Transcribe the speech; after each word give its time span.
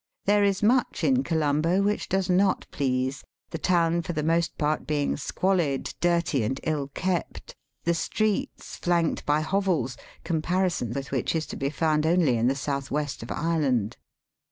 There 0.25 0.43
is 0.43 0.63
much 0.63 1.03
in 1.03 1.21
Colombo 1.23 1.83
which 1.83 2.09
does 2.09 2.27
not 2.27 2.65
please^ 2.71 3.21
the 3.51 3.59
town 3.59 4.01
for 4.01 4.13
the 4.13 4.23
most 4.23 4.57
part 4.57 4.87
being 4.87 5.15
squalid,, 5.15 5.93
dirty, 5.99 6.41
and 6.43 6.59
ill 6.63 6.87
kept, 6.95 7.53
the 7.83 7.93
streets 7.93 8.77
flanked 8.77 9.27
by 9.27 9.41
hovels, 9.41 9.97
comparison 10.23 10.93
with 10.93 11.11
which 11.11 11.35
is 11.35 11.45
to 11.53 11.55
be 11.55 11.69
found 11.69 12.07
only 12.07 12.35
in 12.35 12.47
the 12.47 12.55
south 12.55 12.89
west 12.89 13.21
of 13.21 13.29
Ireland. 13.31 13.95